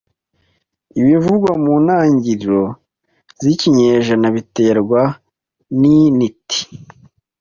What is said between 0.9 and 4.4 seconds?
Ibivugwa mu ntangiriro zikinyejana